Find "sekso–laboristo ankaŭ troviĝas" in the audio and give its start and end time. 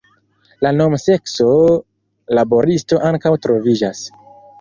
1.01-4.01